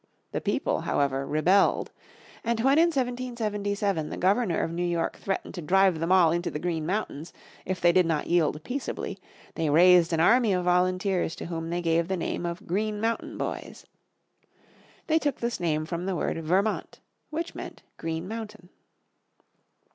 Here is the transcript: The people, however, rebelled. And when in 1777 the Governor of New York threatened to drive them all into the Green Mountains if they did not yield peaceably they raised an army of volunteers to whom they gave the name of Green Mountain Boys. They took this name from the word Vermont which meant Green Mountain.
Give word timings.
The 0.31 0.41
people, 0.41 0.81
however, 0.81 1.27
rebelled. 1.27 1.91
And 2.43 2.59
when 2.61 2.79
in 2.79 2.87
1777 2.87 4.09
the 4.09 4.17
Governor 4.17 4.61
of 4.61 4.71
New 4.71 4.81
York 4.83 5.17
threatened 5.17 5.53
to 5.53 5.61
drive 5.61 5.99
them 5.99 6.11
all 6.11 6.31
into 6.31 6.49
the 6.49 6.57
Green 6.57 6.87
Mountains 6.87 7.31
if 7.67 7.79
they 7.79 7.91
did 7.91 8.07
not 8.07 8.25
yield 8.25 8.63
peaceably 8.63 9.19
they 9.53 9.69
raised 9.69 10.11
an 10.11 10.19
army 10.19 10.53
of 10.53 10.65
volunteers 10.65 11.35
to 11.35 11.45
whom 11.45 11.69
they 11.69 11.83
gave 11.83 12.07
the 12.07 12.17
name 12.17 12.47
of 12.47 12.65
Green 12.65 12.99
Mountain 12.99 13.37
Boys. 13.37 13.85
They 15.05 15.19
took 15.19 15.39
this 15.39 15.59
name 15.59 15.85
from 15.85 16.07
the 16.07 16.15
word 16.15 16.43
Vermont 16.43 16.99
which 17.29 17.53
meant 17.53 17.83
Green 17.97 18.27
Mountain. 18.27 18.69